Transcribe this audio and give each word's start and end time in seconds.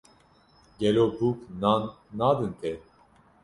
Gelo 0.79 1.05
bûk 1.17 1.39
nan 1.61 1.81
nadin 2.17 2.53
te 2.59 2.71